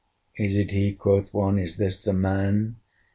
"Is 0.35 0.57
it 0.57 0.71
he?" 0.71 0.93
quoth 0.93 1.31
one, 1.31 1.59
"Is 1.59 1.77
this 1.77 2.01
the 2.01 2.11
man? 2.11 2.77